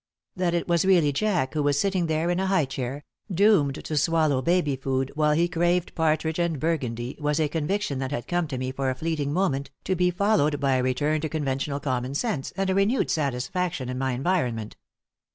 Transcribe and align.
That 0.35 0.55
it 0.55 0.67
was 0.67 0.83
really 0.83 1.11
Jack 1.11 1.53
who 1.53 1.61
was 1.61 1.79
sitting 1.79 2.07
there 2.07 2.31
in 2.31 2.39
a 2.39 2.47
high 2.47 2.65
chair, 2.65 3.03
doomed 3.31 3.83
to 3.85 3.95
swallow 3.95 4.41
baby 4.41 4.75
food 4.75 5.11
while 5.13 5.33
he 5.33 5.47
craved 5.47 5.93
partridge 5.93 6.39
and 6.39 6.59
Burgundy 6.59 7.15
was 7.19 7.39
a 7.39 7.47
conviction 7.47 7.99
that 7.99 8.09
had 8.09 8.27
come 8.27 8.47
to 8.47 8.57
me 8.57 8.71
for 8.71 8.89
a 8.89 8.95
fleeting 8.95 9.31
moment, 9.31 9.69
to 9.83 9.95
be 9.95 10.09
followed 10.09 10.59
by 10.59 10.77
a 10.77 10.81
return 10.81 11.21
to 11.21 11.29
conventional 11.29 11.79
common 11.79 12.15
sense 12.15 12.51
and 12.57 12.71
a 12.71 12.73
renewed 12.73 13.11
satisfaction 13.11 13.89
in 13.89 13.99
my 13.99 14.13
environment. 14.13 14.75